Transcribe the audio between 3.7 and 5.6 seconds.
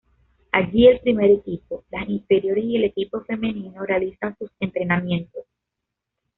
realizan sus entrenamientos.